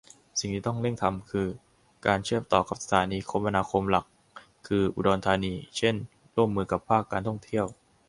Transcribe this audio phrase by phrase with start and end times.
[0.39, 1.47] สิ่งที่ต้องเริ่งทำคือ
[2.05, 4.05] การเชื่อมต่อกับสถานีคมนาคมหลัก
[4.67, 5.95] คือ อุดรธานี เช่น
[6.35, 7.65] ร่วมมือกับภาคการท่องเที่ยว